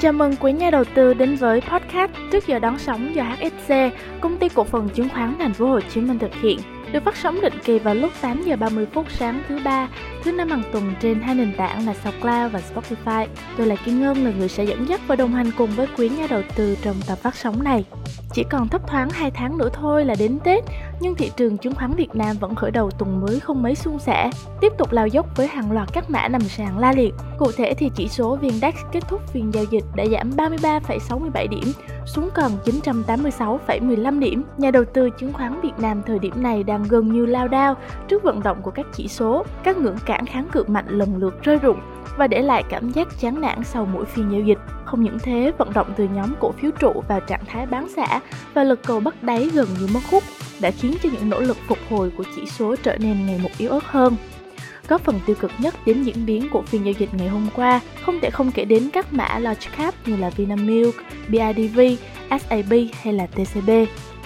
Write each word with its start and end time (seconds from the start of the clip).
Chào 0.00 0.12
mừng 0.12 0.36
quý 0.40 0.52
nhà 0.52 0.70
đầu 0.70 0.84
tư 0.94 1.14
đến 1.14 1.36
với 1.36 1.60
podcast 1.60 2.10
Trước 2.32 2.46
giờ 2.46 2.58
đón 2.58 2.78
sóng 2.78 3.14
do 3.14 3.22
HSC, 3.22 3.74
công 4.20 4.36
ty 4.36 4.48
cổ 4.48 4.64
phần 4.64 4.88
chứng 4.88 5.08
khoán 5.08 5.34
Thành 5.38 5.54
phố 5.54 5.66
Hồ 5.66 5.80
Chí 5.80 6.00
Minh 6.00 6.18
thực 6.18 6.34
hiện 6.34 6.58
được 6.92 7.04
phát 7.04 7.16
sóng 7.16 7.40
định 7.40 7.52
kỳ 7.64 7.78
vào 7.78 7.94
lúc 7.94 8.12
8 8.20 8.42
giờ 8.42 8.56
30 8.56 8.86
phút 8.94 9.06
sáng 9.18 9.42
thứ 9.48 9.58
ba, 9.64 9.88
thứ 10.22 10.32
năm 10.32 10.48
hàng 10.48 10.62
tuần 10.72 10.94
trên 11.00 11.20
hai 11.20 11.34
nền 11.34 11.52
tảng 11.56 11.86
là 11.86 11.94
SoundCloud 11.94 12.52
và 12.52 12.60
Spotify. 12.74 13.26
Tôi 13.56 13.66
là 13.66 13.76
Kim 13.76 14.00
Ngân 14.00 14.24
là 14.24 14.30
người 14.38 14.48
sẽ 14.48 14.64
dẫn 14.64 14.88
dắt 14.88 15.00
và 15.06 15.16
đồng 15.16 15.34
hành 15.34 15.50
cùng 15.58 15.70
với 15.70 15.86
quý 15.96 16.08
nhà 16.08 16.26
đầu 16.30 16.42
tư 16.56 16.76
trong 16.82 16.96
tập 17.06 17.18
phát 17.22 17.34
sóng 17.34 17.64
này. 17.64 17.84
Chỉ 18.34 18.44
còn 18.50 18.68
thấp 18.68 18.88
thoáng 18.88 19.10
2 19.10 19.30
tháng 19.30 19.58
nữa 19.58 19.68
thôi 19.72 20.04
là 20.04 20.14
đến 20.18 20.38
Tết, 20.44 20.64
nhưng 21.00 21.14
thị 21.14 21.30
trường 21.36 21.58
chứng 21.58 21.74
khoán 21.74 21.94
Việt 21.94 22.14
Nam 22.14 22.36
vẫn 22.40 22.54
khởi 22.54 22.70
đầu 22.70 22.90
tuần 22.90 23.20
mới 23.20 23.40
không 23.40 23.62
mấy 23.62 23.74
suôn 23.74 23.98
sẻ, 23.98 24.30
tiếp 24.60 24.72
tục 24.78 24.92
lao 24.92 25.06
dốc 25.06 25.26
với 25.36 25.46
hàng 25.46 25.72
loạt 25.72 25.88
các 25.92 26.10
mã 26.10 26.28
nằm 26.28 26.40
sàn 26.40 26.78
la 26.78 26.92
liệt. 26.92 27.14
Cụ 27.38 27.52
thể 27.56 27.74
thì 27.74 27.90
chỉ 27.94 28.08
số 28.08 28.38
VN-Index 28.38 28.72
kết 28.92 29.00
thúc 29.08 29.20
phiên 29.32 29.54
giao 29.54 29.64
dịch 29.64 29.84
đã 29.96 30.04
giảm 30.06 30.30
33,67 30.36 31.48
điểm 31.48 31.72
xuống 32.06 32.28
còn 32.34 32.52
986,15 32.64 34.18
điểm. 34.18 34.44
Nhà 34.58 34.70
đầu 34.70 34.84
tư 34.84 35.10
chứng 35.18 35.32
khoán 35.32 35.60
Việt 35.60 35.78
Nam 35.78 36.02
thời 36.06 36.18
điểm 36.18 36.42
này 36.42 36.62
đang 36.62 36.84
gần 36.88 37.12
như 37.12 37.26
lao 37.26 37.48
đao 37.48 37.74
trước 38.08 38.22
vận 38.22 38.42
động 38.42 38.62
của 38.62 38.70
các 38.70 38.86
chỉ 38.94 39.08
số, 39.08 39.44
các 39.64 39.78
ngưỡng 39.78 39.98
cản 40.06 40.26
kháng 40.26 40.48
cự 40.52 40.64
mạnh 40.64 40.86
lần 40.88 41.16
lượt 41.16 41.42
rơi 41.42 41.58
rụng 41.58 41.80
và 42.16 42.26
để 42.26 42.42
lại 42.42 42.64
cảm 42.68 42.90
giác 42.90 43.08
chán 43.20 43.40
nản 43.40 43.64
sau 43.64 43.86
mỗi 43.86 44.04
phiên 44.04 44.32
giao 44.32 44.40
dịch. 44.40 44.58
Không 44.84 45.02
những 45.02 45.18
thế, 45.22 45.52
vận 45.58 45.72
động 45.72 45.92
từ 45.96 46.08
nhóm 46.14 46.34
cổ 46.40 46.52
phiếu 46.52 46.70
trụ 46.70 46.92
vào 47.08 47.20
trạng 47.20 47.44
thái 47.46 47.66
bán 47.66 47.88
xả 47.96 48.20
và 48.54 48.64
lực 48.64 48.80
cầu 48.86 49.00
bắt 49.00 49.22
đáy 49.22 49.50
gần 49.54 49.68
như 49.80 49.88
mất 49.94 50.00
hút 50.10 50.22
đã 50.60 50.70
khiến 50.70 50.94
cho 51.02 51.08
những 51.12 51.28
nỗ 51.28 51.40
lực 51.40 51.56
phục 51.68 51.78
hồi 51.90 52.10
của 52.16 52.24
chỉ 52.36 52.42
số 52.46 52.76
trở 52.76 52.96
nên 52.96 53.26
ngày 53.26 53.38
một 53.42 53.50
yếu 53.58 53.70
ớt 53.70 53.84
hơn. 53.84 54.16
Có 54.86 54.98
phần 54.98 55.20
tiêu 55.26 55.36
cực 55.40 55.50
nhất 55.58 55.74
đến 55.86 56.02
diễn 56.02 56.26
biến 56.26 56.48
của 56.50 56.62
phiên 56.62 56.84
giao 56.84 56.94
dịch 56.98 57.14
ngày 57.14 57.28
hôm 57.28 57.48
qua, 57.54 57.80
không 58.02 58.20
thể 58.20 58.30
không 58.30 58.52
kể 58.52 58.64
đến 58.64 58.90
các 58.92 59.12
mã 59.12 59.38
large 59.38 59.70
cap 59.76 59.94
như 60.08 60.16
là 60.16 60.30
Vinamilk, 60.30 60.94
BIDV, 61.28 61.80
SAB 62.30 62.72
hay 63.02 63.14
là 63.14 63.26
TCB. 63.26 63.70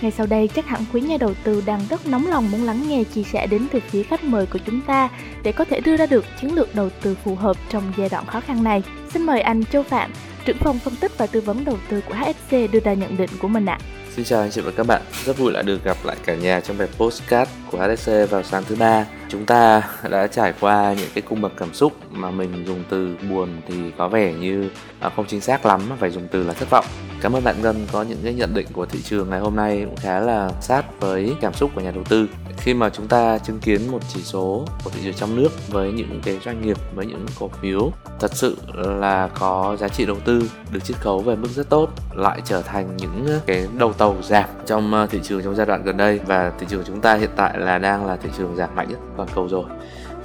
Ngay 0.01 0.11
sau 0.11 0.27
đây 0.27 0.49
chắc 0.49 0.67
hẳn 0.67 0.81
quý 0.93 1.01
nhà 1.01 1.17
đầu 1.21 1.35
tư 1.45 1.63
đang 1.67 1.81
rất 1.91 2.07
nóng 2.07 2.27
lòng 2.27 2.51
muốn 2.51 2.63
lắng 2.63 2.89
nghe 2.89 3.05
chia 3.05 3.23
sẻ 3.23 3.47
đến 3.47 3.67
từ 3.73 3.81
phía 3.81 4.03
khách 4.03 4.25
mời 4.25 4.47
của 4.47 4.59
chúng 4.67 4.81
ta 4.81 5.09
để 5.43 5.53
có 5.53 5.65
thể 5.65 5.81
đưa 5.81 5.97
ra 5.97 6.07
được 6.07 6.25
chiến 6.41 6.55
lược 6.55 6.75
đầu 6.75 6.91
tư 7.03 7.17
phù 7.25 7.35
hợp 7.35 7.57
trong 7.69 7.93
giai 7.97 8.09
đoạn 8.09 8.27
khó 8.27 8.41
khăn 8.41 8.65
này. 8.65 8.83
Xin 9.13 9.23
mời 9.23 9.41
anh 9.41 9.65
Châu 9.65 9.83
Phạm, 9.83 10.11
trưởng 10.45 10.59
phòng 10.59 10.79
phân 10.79 10.97
tích 10.97 11.19
và 11.19 11.27
tư 11.27 11.41
vấn 11.41 11.65
đầu 11.65 11.79
tư 11.89 12.01
của 12.01 12.15
HSC 12.15 12.51
đưa 12.73 12.81
ra 12.85 12.95
nhận 12.95 13.17
định 13.17 13.31
của 13.39 13.49
mình 13.49 13.67
ạ. 13.67 13.79
Xin 14.17 14.25
chào 14.25 14.41
anh 14.41 14.51
chị 14.51 14.61
và 14.61 14.73
các 14.77 14.87
bạn, 14.87 15.03
rất 15.25 15.39
vui 15.39 15.53
lại 15.53 15.63
được 15.63 15.85
gặp 15.85 15.97
lại 16.05 16.17
cả 16.25 16.35
nhà 16.35 16.61
trong 16.61 16.79
bài 16.79 16.89
postcard 16.99 17.51
của 17.71 17.79
HSC 17.79 18.11
vào 18.31 18.43
sáng 18.43 18.65
thứ 18.69 18.77
ba. 18.77 19.07
Chúng 19.29 19.47
ta 19.47 19.83
đã 20.11 20.27
trải 20.27 20.53
qua 20.61 20.95
những 20.99 21.09
cái 21.15 21.23
cung 21.23 21.41
bậc 21.41 21.53
cảm 21.57 21.75
xúc 21.75 21.93
mà 22.11 22.31
mình 22.31 22.65
dùng 22.67 22.85
từ 22.91 23.17
buồn 23.31 23.49
thì 23.69 23.75
có 23.99 24.09
vẻ 24.09 24.33
như 24.33 24.69
không 25.17 25.27
chính 25.27 25.41
xác 25.41 25.67
lắm 25.67 25.81
mà 25.91 25.97
phải 25.97 26.11
dùng 26.11 26.29
từ 26.31 26.43
là 26.43 26.53
thất 26.53 26.71
vọng. 26.71 26.85
Cảm 27.21 27.33
ơn 27.33 27.45
bạn 27.45 27.57
Ngân 27.63 27.87
có 27.93 28.03
những 28.03 28.19
cái 28.25 28.35
nhận 28.35 28.55
định 28.55 28.67
của 28.73 28.87
thị 28.87 28.99
trường 29.05 29.31
ngày 29.31 29.41
hôm 29.41 29.57
nay 29.57 29.83
cũng 29.85 29.97
khá 29.97 30.21
là 30.21 30.51
sát 30.61 31.01
với 31.01 31.35
cảm 31.41 31.55
xúc 31.55 31.71
của 31.75 31.81
nhà 31.81 31.91
đầu 31.91 32.05
tư. 32.05 32.29
Khi 32.57 32.75
mà 32.75 32.91
chúng 32.91 33.09
ta 33.09 33.39
chứng 33.39 33.59
kiến 33.59 33.81
một 33.91 33.99
chỉ 34.09 34.21
số 34.23 34.65
của 34.85 34.91
thị 34.91 35.01
trường 35.05 35.15
trong 35.15 35.37
nước 35.37 35.49
với 35.69 35.93
những 35.93 36.21
cái 36.25 36.39
doanh 36.45 36.63
nghiệp, 36.63 36.77
với 36.95 37.07
những 37.07 37.27
cổ 37.41 37.49
phiếu 37.49 37.93
thật 38.21 38.31
sự 38.35 38.57
là 38.75 39.29
có 39.39 39.77
giá 39.81 39.89
trị 39.89 40.07
đầu 40.07 40.17
tư, 40.25 40.51
được 40.73 40.85
chiết 40.85 40.97
khấu 41.01 41.19
về 41.19 41.37
mức 41.37 41.49
rất 41.55 41.69
tốt, 41.69 41.89
lại 42.15 42.41
trở 42.45 42.63
thành 42.63 42.97
những 42.97 43.27
cái 43.47 43.67
đầu 43.79 43.93
tàu 43.93 44.17
giảm 44.23 44.49
trong 44.67 44.95
ờ, 44.95 45.07
thị 45.07 45.21
trường 45.23 45.43
trong 45.43 45.55
giai 45.55 45.67
đoạn 45.67 45.85
gần 45.85 45.97
đây 45.97 46.21
và 46.27 46.53
thị 46.59 46.67
trường 46.71 46.85
chúng 46.87 47.01
ta 47.01 47.15
hiện 47.15 47.31
tại 47.37 47.59
là 47.59 47.79
đang 47.79 48.07
là 48.07 48.17
thị 48.17 48.29
trường 48.39 48.57
giảm 48.57 48.77
mạnh 48.77 48.89
nhất 48.89 48.99
toàn 49.17 49.29
cầu 49.35 49.49
rồi, 49.49 49.65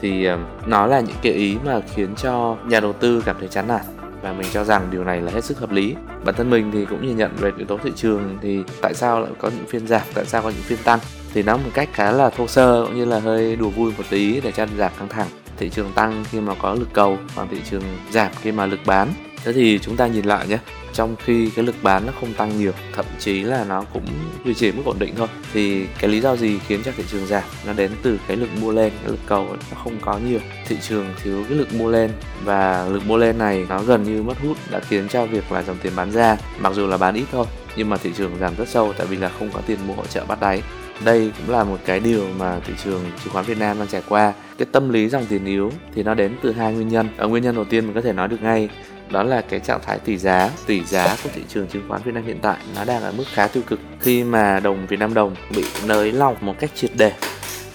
thì 0.01 0.25
ờ, 0.25 0.37
nó 0.65 0.85
là 0.85 0.99
những 0.99 1.17
cái 1.21 1.33
ý 1.33 1.57
mà 1.65 1.79
khiến 1.95 2.15
cho 2.15 2.55
nhà 2.65 2.79
đầu 2.79 2.93
tư 2.93 3.23
cảm 3.25 3.35
thấy 3.39 3.47
chán 3.47 3.67
nản 3.67 3.81
và 4.21 4.33
mình 4.33 4.47
cho 4.53 4.63
rằng 4.63 4.87
điều 4.91 5.03
này 5.03 5.21
là 5.21 5.31
hết 5.31 5.43
sức 5.43 5.59
hợp 5.59 5.71
lý. 5.71 5.95
Bản 6.25 6.35
thân 6.35 6.49
mình 6.49 6.71
thì 6.73 6.85
cũng 6.85 7.07
nhìn 7.07 7.17
nhận 7.17 7.35
về 7.35 7.51
yếu 7.57 7.67
tố 7.67 7.77
thị 7.77 7.91
trường 7.95 8.37
thì 8.41 8.63
tại 8.81 8.93
sao 8.93 9.21
lại 9.21 9.31
có 9.39 9.49
những 9.49 9.67
phiên 9.67 9.87
giảm, 9.87 10.01
tại 10.13 10.25
sao 10.25 10.41
có 10.41 10.49
những 10.49 10.63
phiên 10.63 10.79
tăng? 10.83 10.99
Thì 11.33 11.43
nó 11.43 11.57
một 11.57 11.69
cách 11.73 11.89
khá 11.93 12.11
là 12.11 12.29
thô 12.29 12.47
sơ 12.47 12.85
cũng 12.85 12.95
như 12.95 13.05
là 13.05 13.19
hơi 13.19 13.55
đùa 13.55 13.69
vui 13.69 13.93
một 13.97 14.03
tí 14.09 14.41
để 14.41 14.51
cho 14.51 14.65
giảm 14.77 14.91
căng 14.99 15.07
thẳng. 15.07 15.27
Thị 15.57 15.69
trường 15.69 15.91
tăng 15.95 16.23
khi 16.31 16.39
mà 16.39 16.53
có 16.61 16.73
lực 16.73 16.89
cầu, 16.93 17.17
còn 17.35 17.47
thị 17.51 17.57
trường 17.69 17.83
giảm 18.11 18.31
khi 18.41 18.51
mà 18.51 18.65
lực 18.65 18.79
bán 18.85 19.07
thế 19.43 19.53
thì 19.53 19.79
chúng 19.79 19.95
ta 19.95 20.07
nhìn 20.07 20.25
lại 20.25 20.47
nhé. 20.47 20.57
Trong 20.93 21.15
khi 21.25 21.49
cái 21.55 21.65
lực 21.65 21.75
bán 21.81 22.05
nó 22.05 22.13
không 22.19 22.33
tăng 22.33 22.59
nhiều, 22.59 22.71
thậm 22.95 23.05
chí 23.19 23.41
là 23.41 23.63
nó 23.63 23.83
cũng 23.93 24.05
duy 24.45 24.53
trì 24.53 24.71
mức 24.71 24.81
ổn 24.85 24.99
định 24.99 25.13
thôi, 25.17 25.27
thì 25.53 25.85
cái 25.99 26.09
lý 26.09 26.21
do 26.21 26.35
gì 26.35 26.59
khiến 26.67 26.81
cho 26.83 26.91
thị 26.97 27.03
trường 27.11 27.27
giảm? 27.27 27.43
Nó 27.67 27.73
đến 27.73 27.91
từ 28.03 28.19
cái 28.27 28.37
lực 28.37 28.49
mua 28.61 28.71
lên, 28.71 28.91
cái 29.01 29.11
lực 29.11 29.19
cầu 29.25 29.47
nó 29.71 29.77
không 29.83 29.97
có 30.01 30.19
nhiều. 30.29 30.39
Thị 30.67 30.77
trường 30.81 31.05
thiếu 31.23 31.45
cái 31.49 31.57
lực 31.57 31.73
mua 31.73 31.91
lên 31.91 32.11
và 32.43 32.87
lực 32.89 33.05
mua 33.05 33.17
lên 33.17 33.37
này 33.37 33.65
nó 33.69 33.83
gần 33.83 34.03
như 34.03 34.23
mất 34.23 34.39
hút, 34.43 34.57
đã 34.71 34.79
khiến 34.79 35.07
cho 35.07 35.25
việc 35.25 35.51
là 35.51 35.63
dòng 35.63 35.77
tiền 35.83 35.93
bán 35.95 36.11
ra, 36.11 36.37
mặc 36.59 36.73
dù 36.73 36.87
là 36.87 36.97
bán 36.97 37.15
ít 37.15 37.25
thôi, 37.31 37.45
nhưng 37.75 37.89
mà 37.89 37.97
thị 37.97 38.11
trường 38.17 38.31
giảm 38.39 38.55
rất 38.55 38.69
sâu 38.69 38.93
tại 38.97 39.07
vì 39.07 39.17
là 39.17 39.29
không 39.39 39.49
có 39.53 39.61
tiền 39.67 39.79
mua 39.87 39.93
hỗ 39.93 40.05
trợ 40.05 40.25
bắt 40.25 40.39
đáy 40.41 40.61
đây 41.03 41.31
cũng 41.37 41.55
là 41.55 41.63
một 41.63 41.77
cái 41.85 41.99
điều 41.99 42.25
mà 42.37 42.59
thị 42.65 42.73
trường 42.83 43.01
chứng 43.23 43.33
khoán 43.33 43.45
Việt 43.45 43.57
Nam 43.57 43.79
đang 43.79 43.87
trải 43.87 44.01
qua. 44.09 44.33
Cái 44.57 44.67
tâm 44.71 44.89
lý 44.89 45.09
dòng 45.09 45.25
tiền 45.25 45.45
yếu 45.45 45.71
thì 45.95 46.03
nó 46.03 46.13
đến 46.13 46.35
từ 46.43 46.51
hai 46.51 46.73
nguyên 46.73 46.87
nhân. 46.87 47.07
Ở 47.17 47.27
nguyên 47.27 47.43
nhân 47.43 47.55
đầu 47.55 47.65
tiên 47.65 47.85
mình 47.85 47.95
có 47.95 48.01
thể 48.01 48.13
nói 48.13 48.27
được 48.27 48.41
ngay, 48.41 48.69
đó 49.09 49.23
là 49.23 49.41
cái 49.41 49.59
trạng 49.59 49.79
thái 49.85 49.99
tỷ 49.99 50.17
giá. 50.17 50.49
Tỷ 50.65 50.83
giá 50.83 51.17
của 51.23 51.29
thị 51.33 51.41
trường 51.49 51.67
chứng 51.67 51.83
khoán 51.87 52.01
Việt 52.01 52.13
Nam 52.13 52.25
hiện 52.25 52.39
tại 52.41 52.57
nó 52.75 52.85
đang 52.85 53.01
ở 53.01 53.11
mức 53.11 53.23
khá 53.33 53.47
tiêu 53.47 53.63
cực. 53.67 53.79
Khi 53.99 54.23
mà 54.23 54.59
đồng 54.59 54.87
Việt 54.87 54.99
Nam 54.99 55.13
đồng 55.13 55.35
bị 55.55 55.65
nới 55.85 56.11
lỏng 56.11 56.35
một 56.41 56.55
cách 56.59 56.71
triệt 56.75 56.91
để 56.97 57.11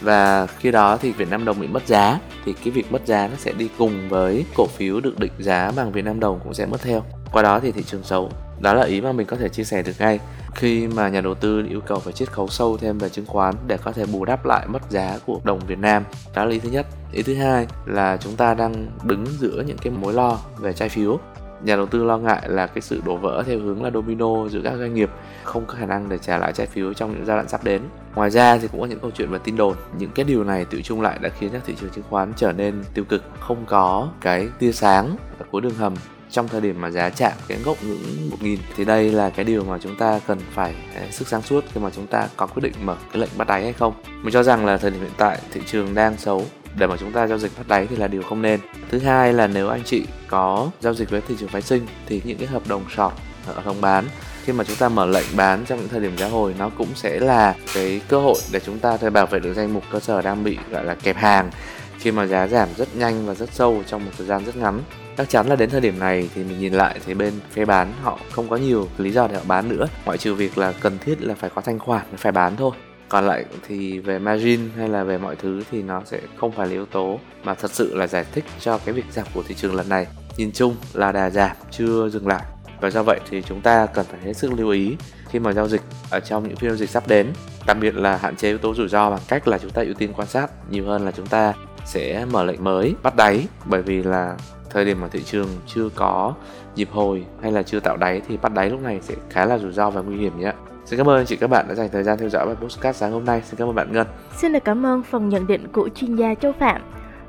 và 0.01 0.47
khi 0.47 0.71
đó 0.71 0.97
thì 0.97 1.13
Việt 1.13 1.31
Nam 1.31 1.45
đồng 1.45 1.61
bị 1.61 1.67
mất 1.67 1.87
giá, 1.87 2.19
thì 2.45 2.53
cái 2.65 2.71
việc 2.71 2.93
mất 2.93 3.07
giá 3.07 3.29
nó 3.29 3.37
sẽ 3.39 3.53
đi 3.53 3.69
cùng 3.79 4.09
với 4.09 4.45
cổ 4.57 4.67
phiếu 4.67 5.01
được 5.01 5.19
định 5.19 5.33
giá 5.39 5.71
bằng 5.77 5.93
Việt 5.93 6.05
Nam 6.05 6.21
đồng 6.21 6.41
cũng 6.45 6.55
sẽ 6.55 6.67
mất 6.67 6.83
theo. 6.83 7.05
Qua 7.33 7.43
đó 7.43 7.61
thì 7.61 7.73
thị 7.73 7.83
trường 7.83 8.03
xấu. 8.03 8.31
Đó 8.61 8.75
là 8.75 8.85
ý 8.85 9.01
mà 9.01 9.13
mình 9.13 9.27
có 9.27 9.37
thể 9.37 9.49
chia 9.49 9.65
sẻ 9.65 9.83
được 9.83 9.93
ngay 9.99 10.19
khi 10.55 10.89
mà 10.89 11.09
nhà 11.09 11.21
đầu 11.21 11.35
tư 11.35 11.67
yêu 11.69 11.81
cầu 11.81 11.99
phải 11.99 12.13
chiết 12.13 12.33
khấu 12.33 12.49
sâu 12.49 12.77
thêm 12.77 12.99
về 12.99 13.09
chứng 13.09 13.27
khoán 13.27 13.55
để 13.67 13.77
có 13.85 13.93
thể 13.93 14.07
bù 14.13 14.25
đắp 14.25 14.47
lại 14.47 14.67
mất 14.67 14.91
giá 14.91 15.19
của 15.27 15.41
đồng 15.45 15.59
Việt 15.59 15.79
Nam. 15.79 16.05
Đó 16.35 16.45
là 16.45 16.51
ý 16.51 16.59
thứ 16.59 16.71
nhất. 16.71 16.87
Ý 17.13 17.23
thứ 17.23 17.35
hai 17.35 17.67
là 17.87 18.17
chúng 18.17 18.37
ta 18.37 18.55
đang 18.55 18.87
đứng 19.03 19.27
giữa 19.27 19.63
những 19.67 19.79
cái 19.79 19.93
mối 19.93 20.13
lo 20.13 20.39
về 20.59 20.73
trái 20.73 20.89
phiếu. 20.89 21.19
Nhà 21.65 21.77
đầu 21.77 21.87
tư 21.87 22.05
lo 22.05 22.19
ngại 22.19 22.43
là 22.49 22.67
cái 22.67 22.83
sự 22.83 23.01
đổ 23.05 23.17
vỡ 23.17 23.43
theo 23.47 23.59
hướng 23.59 23.83
là 23.83 23.91
domino 23.91 24.49
giữa 24.49 24.61
các 24.65 24.75
doanh 24.79 24.95
nghiệp, 24.95 25.11
không 25.43 25.67
có 25.67 25.75
khả 25.75 25.87
năng 25.87 26.09
để 26.09 26.19
trả 26.19 26.39
lại 26.39 26.53
trái 26.53 26.67
phiếu 26.67 26.95
trong 26.95 27.13
những 27.13 27.27
giai 27.27 27.37
đoạn 27.37 27.49
sắp 27.49 27.65
đến. 27.65 27.83
Ngoài 28.15 28.31
ra 28.31 28.59
thì 28.59 28.69
cũng 28.69 28.81
có 28.81 28.87
những 28.87 29.01
câu 29.01 29.11
chuyện 29.11 29.31
về 29.31 29.39
tin 29.45 29.57
đồn. 29.57 29.75
Những 29.99 30.11
cái 30.15 30.25
điều 30.25 30.45
này 30.45 30.65
tự 30.65 30.83
chung 30.83 31.01
lại 31.01 31.19
đã 31.19 31.29
khiến 31.29 31.51
cho 31.53 31.59
thị 31.67 31.75
trường 31.81 31.91
chứng 31.91 32.05
khoán 32.11 32.33
trở 32.37 32.53
nên 32.53 32.85
tiêu 32.95 33.05
cực. 33.05 33.23
Không 33.41 33.65
có 33.67 34.09
cái 34.21 34.49
tia 34.59 34.73
sáng 34.73 35.17
ở 35.39 35.47
cuối 35.51 35.61
đường 35.61 35.75
hầm 35.75 35.95
trong 36.35 36.49
thời 36.49 36.61
điểm 36.61 36.81
mà 36.81 36.91
giá 36.91 37.11
chạm 37.11 37.33
cái 37.49 37.59
gốc 37.65 37.77
ngưỡng 37.83 38.31
1000 38.31 38.59
thì 38.77 38.85
đây 38.85 39.13
là 39.13 39.31
cái 39.31 39.45
điều 39.45 39.65
mà 39.65 39.79
chúng 39.79 39.97
ta 39.97 40.21
cần 40.27 40.39
phải 40.55 40.75
à, 40.95 41.03
sức 41.11 41.29
sáng 41.29 41.43
suốt 41.43 41.65
khi 41.75 41.81
mà 41.81 41.91
chúng 41.91 42.07
ta 42.07 42.29
có 42.37 42.47
quyết 42.47 42.63
định 42.63 42.73
mở 42.83 42.97
cái 43.13 43.21
lệnh 43.21 43.31
bắt 43.37 43.49
đáy 43.49 43.63
hay 43.63 43.73
không. 43.73 43.95
Mình 44.23 44.33
cho 44.33 44.43
rằng 44.43 44.67
là 44.67 44.77
thời 44.77 44.91
điểm 44.91 45.01
hiện 45.01 45.13
tại 45.17 45.39
thị 45.53 45.61
trường 45.67 45.95
đang 45.95 46.17
xấu, 46.19 46.45
để 46.79 46.87
mà 46.87 46.97
chúng 46.97 47.13
ta 47.13 47.27
giao 47.27 47.39
dịch 47.39 47.53
bắt 47.59 47.69
đáy 47.69 47.87
thì 47.91 47.97
là 47.97 48.09
điều 48.09 48.23
không 48.23 48.43
nên. 48.43 48.61
Thứ 48.91 48.99
hai 48.99 49.33
là 49.33 49.47
nếu 49.47 49.69
anh 49.69 49.83
chị 49.85 50.05
có 50.29 50.71
giao 50.81 50.95
dịch 50.95 51.11
với 51.11 51.21
thị 51.29 51.35
trường 51.39 51.49
phái 51.49 51.63
sinh 51.63 51.87
thì 52.07 52.23
những 52.25 52.39
cái 52.39 52.49
hợp 52.49 52.63
đồng 52.69 52.85
short 52.97 53.15
ở 53.47 53.55
à, 53.57 53.63
đồng 53.65 53.81
bán, 53.81 54.05
khi 54.45 54.53
mà 54.53 54.65
chúng 54.65 54.77
ta 54.77 54.89
mở 54.89 55.07
lệnh 55.07 55.37
bán 55.37 55.65
trong 55.67 55.79
những 55.79 55.89
thời 55.89 56.01
điểm 56.01 56.17
giá 56.19 56.29
hồi, 56.29 56.55
nó 56.59 56.71
cũng 56.79 56.89
sẽ 56.95 57.21
là 57.21 57.55
cái 57.75 58.01
cơ 58.09 58.21
hội 58.21 58.37
để 58.53 58.61
chúng 58.61 58.79
ta 58.79 58.97
thể 58.97 59.11
bảo 59.11 59.27
vệ 59.27 59.39
được 59.39 59.55
danh 59.55 59.75
mục 59.75 59.85
cơ 59.91 60.01
sở 60.01 60.23
đang 60.23 60.45
bị, 60.45 60.59
gọi 60.71 60.85
là, 60.85 60.95
kẹp 60.95 61.17
hàng 61.17 61.51
khi 61.99 62.13
mà 62.13 62.27
giá 62.27 62.47
giảm 62.47 62.69
rất 62.77 62.97
nhanh 62.97 63.27
và 63.27 63.35
rất 63.35 63.49
sâu 63.53 63.83
trong 63.87 64.05
một 64.05 64.11
thời 64.19 64.27
gian 64.27 64.45
rất 64.45 64.57
ngắn. 64.57 64.81
Chắc 65.17 65.29
chắn 65.29 65.47
là 65.47 65.57
đến 65.57 65.71
thời 65.71 65.81
điểm 65.81 65.99
này 65.99 66.29
thì 66.35 66.45
mình 66.45 66.61
nhìn 66.61 66.73
lại 66.73 67.01
thì 67.07 67.15
bên 67.15 67.33
phe 67.51 67.65
bán 67.65 67.93
họ 68.03 68.19
không 68.31 68.49
có 68.49 68.57
nhiều 68.57 68.89
lý 68.99 69.11
do 69.11 69.29
để 69.29 69.35
họ 69.35 69.43
bán 69.47 69.69
nữa. 69.69 69.87
Ngoại 70.05 70.19
trừ 70.19 70.35
việc 70.35 70.59
là 70.59 70.73
cần 70.81 70.99
thiết 70.99 71.23
là 71.23 71.35
phải 71.35 71.51
có 71.55 71.63
thanh 71.63 71.79
khoản, 71.79 72.07
phải 72.17 72.33
bán 72.33 72.57
thôi. 72.57 72.71
Còn 73.09 73.27
lại 73.27 73.45
thì 73.69 73.99
về 73.99 74.19
margin 74.19 74.61
hay 74.77 74.89
là 74.89 75.05
về 75.05 75.19
mọi 75.19 75.37
thứ 75.37 75.63
thì 75.71 75.83
nó 75.83 76.03
sẽ 76.05 76.21
không 76.37 76.53
phải 76.53 76.67
là 76.67 76.73
yếu 76.73 76.87
tố 76.87 77.19
mà 77.45 77.55
thật 77.55 77.71
sự 77.71 77.95
là 77.95 78.07
giải 78.07 78.25
thích 78.33 78.45
cho 78.61 78.79
cái 78.79 78.95
việc 78.95 79.05
giảm 79.13 79.27
của 79.35 79.43
thị 79.49 79.55
trường 79.55 79.75
lần 79.75 79.89
này. 79.89 80.07
Nhìn 80.37 80.53
chung 80.53 80.77
là 80.93 81.13
đà 81.13 81.31
giảm 81.31 81.57
chưa 81.71 82.09
dừng 82.09 82.27
lại. 82.27 82.43
Và 82.81 82.91
do 82.91 83.03
vậy 83.03 83.21
thì 83.31 83.43
chúng 83.43 83.61
ta 83.61 83.87
cần 83.87 84.07
phải 84.11 84.21
hết 84.21 84.37
sức 84.37 84.53
lưu 84.53 84.71
ý 84.71 84.97
khi 85.31 85.39
mà 85.39 85.53
giao 85.53 85.69
dịch 85.69 85.83
ở 86.11 86.21
trong 86.21 86.49
những 86.49 86.57
phiên 86.57 86.71
giao 86.71 86.77
dịch 86.77 86.91
sắp 86.91 87.09
đến. 87.09 87.33
Đặc 87.67 87.77
biệt 87.81 87.95
là 87.95 88.17
hạn 88.17 88.37
chế 88.37 88.49
yếu 88.49 88.59
tố 88.59 88.75
rủi 88.75 88.89
ro 88.89 89.11
bằng 89.11 89.21
cách 89.29 89.49
là 89.49 89.59
chúng 89.59 89.71
ta 89.71 89.83
ưu 89.83 89.95
tiên 89.95 90.13
quan 90.17 90.29
sát 90.29 90.51
nhiều 90.71 90.87
hơn 90.87 91.05
là 91.05 91.11
chúng 91.11 91.27
ta 91.27 91.53
sẽ 91.85 92.25
mở 92.33 92.45
lệnh 92.45 92.65
mới 92.65 92.95
bắt 93.03 93.17
đáy 93.17 93.47
bởi 93.65 93.83
vì 93.83 94.03
là 94.03 94.37
thời 94.71 94.85
điểm 94.85 95.01
mà 95.01 95.09
thị 95.09 95.23
trường 95.23 95.49
chưa 95.67 95.89
có 95.95 96.35
nhịp 96.77 96.89
hồi 96.93 97.25
hay 97.43 97.53
là 97.53 97.63
chưa 97.63 97.81
tạo 97.81 97.97
đáy 97.97 98.23
thì 98.29 98.37
bắt 98.37 98.55
đáy 98.55 98.71
lúc 98.71 98.83
này 98.83 98.99
sẽ 99.03 99.15
khá 99.31 99.45
là 99.45 99.59
rủi 99.59 99.73
ro 99.73 99.91
và 99.91 100.01
nguy 100.01 100.17
hiểm 100.17 100.41
nhé. 100.41 100.53
Xin 100.85 100.97
cảm 100.97 101.09
ơn 101.09 101.17
anh 101.17 101.27
chị 101.27 101.37
các 101.37 101.51
bạn 101.51 101.69
đã 101.69 101.75
dành 101.75 101.89
thời 101.93 102.03
gian 102.03 102.19
theo 102.19 102.29
dõi 102.29 102.47
bài 102.47 102.55
podcast 102.55 102.97
sáng 102.97 103.13
hôm 103.13 103.25
nay. 103.25 103.43
Xin 103.45 103.59
cảm 103.59 103.69
ơn 103.69 103.75
bạn 103.75 103.93
Ngân. 103.93 104.07
Xin 104.37 104.53
được 104.53 104.65
cảm 104.65 104.87
ơn 104.87 105.03
phần 105.03 105.29
nhận 105.29 105.47
định 105.47 105.69
của 105.73 105.89
chuyên 105.95 106.17
gia 106.17 106.35
Châu 106.35 106.53
Phạm. 106.53 106.83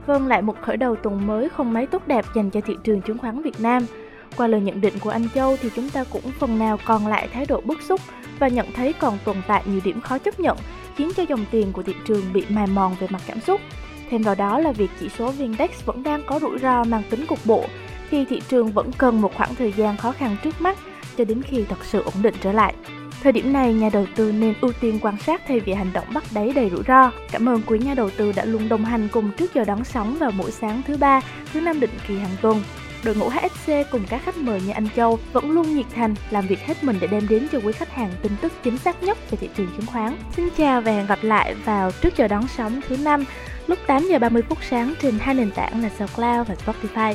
Vâng, 0.05 0.27
lại 0.27 0.41
một 0.41 0.55
khởi 0.61 0.77
đầu 0.77 0.95
tuần 0.95 1.27
mới 1.27 1.49
không 1.49 1.73
mấy 1.73 1.87
tốt 1.87 2.07
đẹp 2.07 2.25
dành 2.35 2.49
cho 2.49 2.61
thị 2.61 2.77
trường 2.83 3.01
chứng 3.01 3.17
khoán 3.17 3.41
Việt 3.41 3.59
Nam. 3.61 3.85
Qua 4.37 4.47
lời 4.47 4.61
nhận 4.61 4.81
định 4.81 4.93
của 4.99 5.09
anh 5.09 5.29
Châu 5.35 5.57
thì 5.61 5.69
chúng 5.75 5.89
ta 5.89 6.03
cũng 6.03 6.31
phần 6.39 6.59
nào 6.59 6.79
còn 6.85 7.07
lại 7.07 7.29
thái 7.33 7.45
độ 7.45 7.61
bức 7.61 7.81
xúc 7.81 8.01
và 8.39 8.47
nhận 8.47 8.65
thấy 8.75 8.93
còn 8.93 9.17
tồn 9.25 9.35
tại 9.47 9.63
nhiều 9.65 9.81
điểm 9.83 10.01
khó 10.01 10.17
chấp 10.17 10.39
nhận, 10.39 10.57
khiến 10.95 11.11
cho 11.17 11.23
dòng 11.29 11.45
tiền 11.51 11.71
của 11.73 11.83
thị 11.83 11.95
trường 12.05 12.33
bị 12.33 12.45
mài 12.49 12.67
mòn 12.67 12.95
về 12.99 13.07
mặt 13.09 13.21
cảm 13.27 13.39
xúc. 13.39 13.61
Thêm 14.09 14.21
vào 14.21 14.35
đó 14.35 14.59
là 14.59 14.71
việc 14.71 14.89
chỉ 14.99 15.09
số 15.09 15.31
VN-Index 15.31 15.67
vẫn 15.85 16.03
đang 16.03 16.23
có 16.25 16.39
rủi 16.39 16.59
ro 16.59 16.83
mang 16.83 17.03
tính 17.09 17.25
cục 17.25 17.45
bộ 17.45 17.65
khi 18.09 18.25
thị 18.25 18.41
trường 18.47 18.71
vẫn 18.71 18.91
cần 18.97 19.21
một 19.21 19.35
khoảng 19.35 19.55
thời 19.55 19.71
gian 19.71 19.97
khó 19.97 20.11
khăn 20.11 20.35
trước 20.43 20.61
mắt 20.61 20.77
cho 21.17 21.25
đến 21.25 21.41
khi 21.41 21.65
thật 21.69 21.79
sự 21.83 22.03
ổn 22.03 22.13
định 22.21 22.35
trở 22.41 22.51
lại. 22.51 22.73
Thời 23.23 23.31
điểm 23.31 23.53
này, 23.53 23.73
nhà 23.73 23.89
đầu 23.93 24.05
tư 24.15 24.31
nên 24.31 24.53
ưu 24.61 24.71
tiên 24.81 24.99
quan 25.01 25.17
sát 25.17 25.41
thay 25.47 25.59
vì 25.59 25.73
hành 25.73 25.93
động 25.93 26.05
bắt 26.13 26.23
đáy 26.33 26.51
đầy 26.55 26.69
rủi 26.69 26.83
ro. 26.87 27.11
Cảm 27.31 27.49
ơn 27.49 27.61
quý 27.67 27.79
nhà 27.79 27.93
đầu 27.93 28.09
tư 28.17 28.31
đã 28.31 28.45
luôn 28.45 28.69
đồng 28.69 28.85
hành 28.85 29.07
cùng 29.11 29.31
trước 29.37 29.53
giờ 29.53 29.63
đón 29.65 29.83
sóng 29.83 30.17
vào 30.19 30.31
mỗi 30.31 30.51
sáng 30.51 30.81
thứ 30.87 30.97
ba, 30.97 31.21
thứ 31.53 31.61
năm 31.61 31.79
định 31.79 31.89
kỳ 32.07 32.17
hàng 32.17 32.35
tuần. 32.41 32.61
Đội 33.05 33.15
ngũ 33.15 33.29
HSC 33.29 33.71
cùng 33.91 34.05
các 34.09 34.21
khách 34.25 34.37
mời 34.37 34.61
như 34.61 34.71
anh 34.71 34.87
Châu 34.95 35.19
vẫn 35.33 35.51
luôn 35.51 35.75
nhiệt 35.75 35.85
thành, 35.95 36.15
làm 36.31 36.47
việc 36.47 36.59
hết 36.59 36.83
mình 36.83 36.97
để 37.01 37.07
đem 37.07 37.27
đến 37.27 37.47
cho 37.51 37.59
quý 37.65 37.71
khách 37.71 37.91
hàng 37.91 38.11
tin 38.21 38.31
tức 38.41 38.53
chính 38.63 38.77
xác 38.77 39.03
nhất 39.03 39.31
về 39.31 39.37
thị 39.41 39.49
trường 39.57 39.67
chứng 39.77 39.85
khoán. 39.85 40.17
Xin 40.35 40.49
chào 40.57 40.81
và 40.81 40.91
hẹn 40.91 41.05
gặp 41.05 41.19
lại 41.21 41.55
vào 41.65 41.91
trước 41.91 42.17
giờ 42.17 42.27
đón 42.27 42.47
sóng 42.47 42.81
thứ 42.87 42.97
năm, 42.97 43.25
lúc 43.67 43.79
8 43.87 44.07
giờ 44.09 44.19
30 44.19 44.41
phút 44.49 44.57
sáng 44.69 44.93
trên 45.01 45.19
hai 45.19 45.35
nền 45.35 45.51
tảng 45.51 45.83
là 45.83 45.89
SoundCloud 45.89 46.47
và 46.47 46.55
Spotify. 46.65 47.13